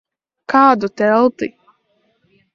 [0.53, 1.51] Kādu telti?